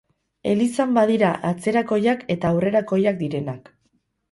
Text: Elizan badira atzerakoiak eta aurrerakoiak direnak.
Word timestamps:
Elizan 0.53 0.95
badira 0.95 1.29
atzerakoiak 1.51 2.25
eta 2.37 2.53
aurrerakoiak 2.55 3.23
direnak. 3.23 3.73